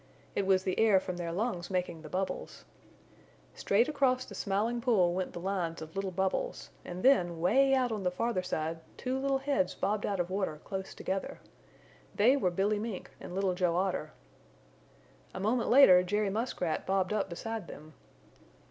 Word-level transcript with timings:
It 0.33 0.47
was 0.47 0.63
the 0.63 0.79
air 0.79 0.99
from 0.99 1.17
their 1.17 1.31
lungs 1.31 1.69
making 1.69 2.01
the 2.01 2.09
bubbles. 2.09 2.65
Straight 3.53 3.87
across 3.87 4.25
the 4.25 4.33
Smiling 4.33 4.81
Pool 4.81 5.13
went 5.13 5.33
the 5.33 5.39
lines 5.39 5.79
of 5.79 5.95
little 5.95 6.09
bubbles 6.09 6.71
and 6.83 7.03
then 7.03 7.39
way 7.39 7.75
out 7.75 7.91
on 7.91 8.01
the 8.01 8.09
farther 8.09 8.41
side 8.41 8.79
two 8.97 9.19
little 9.19 9.37
heads 9.37 9.75
bobbed 9.75 10.07
out 10.07 10.19
of 10.19 10.31
water 10.31 10.59
close 10.63 10.95
together. 10.95 11.39
They 12.15 12.35
were 12.35 12.49
Billy 12.49 12.79
Mink 12.79 13.11
and 13.19 13.35
Little 13.35 13.53
Joe 13.53 13.75
Otter. 13.75 14.11
A 15.35 15.39
moment 15.39 15.69
later 15.69 16.01
Jerry 16.01 16.31
Muskrat 16.31 16.87
bobbed 16.87 17.13
up 17.13 17.29
beside 17.29 17.67
them. 17.67 17.93